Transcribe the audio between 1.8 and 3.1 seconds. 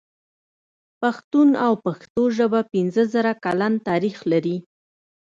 پښتو ژبه پنځه